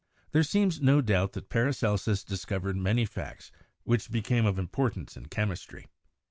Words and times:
There 0.31 0.41
seems 0.41 0.81
no 0.81 0.99
doubt 1.01 1.33
that 1.33 1.49
Paracelsus 1.49 2.23
discovered 2.23 2.75
many 2.75 3.05
facts 3.05 3.51
which 3.83 4.09
became 4.09 4.47
of 4.47 4.57
importance 4.57 5.15
in 5.15 5.27
chemistry. 5.27 5.85